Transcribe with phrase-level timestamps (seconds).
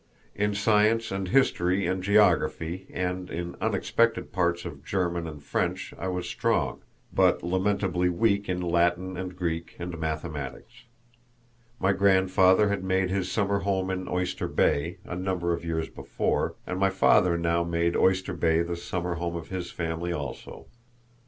[0.33, 6.07] In science and history and geography and in unexpected parts of German and French I
[6.07, 6.81] was strong,
[7.13, 10.85] but lamentably weak in Latin and Greek and mathematics.
[11.79, 16.55] My grandfather had made his summer home in Oyster Bay a number of years before,
[16.65, 20.65] and my father now made Oyster Bay the summer home of his family also.